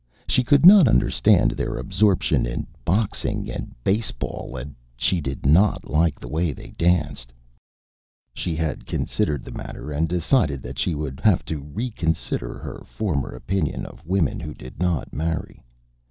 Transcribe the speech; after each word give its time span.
She 0.27 0.43
could 0.43 0.65
not 0.65 0.87
understand 0.87 1.51
their 1.51 1.77
absorption 1.77 2.47
in 2.47 2.65
boxing 2.83 3.51
and 3.51 3.71
baseball 3.83 4.57
and 4.57 4.73
she 4.97 5.21
did 5.21 5.45
not 5.45 5.85
like 5.87 6.19
the 6.19 6.27
way 6.27 6.53
they 6.53 6.69
danced. 6.71 7.31
She 8.33 8.55
had 8.55 8.87
considered 8.87 9.43
the 9.43 9.51
matter 9.51 9.91
and 9.91 10.09
decided 10.09 10.63
that 10.63 10.79
she 10.79 10.95
would 10.95 11.19
have 11.19 11.45
to 11.45 11.59
reconsider 11.61 12.57
her 12.57 12.81
former 12.83 13.29
opinion 13.35 13.85
of 13.85 14.03
women 14.03 14.39
who 14.39 14.55
did 14.55 14.79
not 14.79 15.13
marry. 15.13 15.63